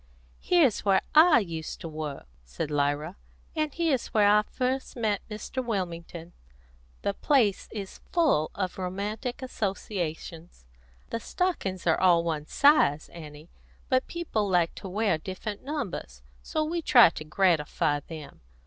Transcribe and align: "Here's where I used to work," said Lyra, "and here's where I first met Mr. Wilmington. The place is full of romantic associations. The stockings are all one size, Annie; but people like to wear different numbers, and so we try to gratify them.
"Here's 0.39 0.83
where 0.83 1.03
I 1.13 1.37
used 1.41 1.79
to 1.81 1.87
work," 1.87 2.25
said 2.43 2.71
Lyra, 2.71 3.17
"and 3.55 3.71
here's 3.71 4.07
where 4.07 4.27
I 4.27 4.41
first 4.41 4.95
met 4.95 5.21
Mr. 5.29 5.63
Wilmington. 5.63 6.33
The 7.03 7.13
place 7.13 7.67
is 7.71 7.99
full 8.11 8.49
of 8.55 8.79
romantic 8.79 9.43
associations. 9.43 10.65
The 11.11 11.19
stockings 11.19 11.85
are 11.85 11.99
all 12.01 12.23
one 12.23 12.47
size, 12.47 13.09
Annie; 13.09 13.51
but 13.89 14.07
people 14.07 14.49
like 14.49 14.73
to 14.73 14.89
wear 14.89 15.19
different 15.19 15.61
numbers, 15.61 16.23
and 16.39 16.47
so 16.47 16.63
we 16.63 16.81
try 16.81 17.11
to 17.11 17.23
gratify 17.23 17.99
them. 17.99 18.41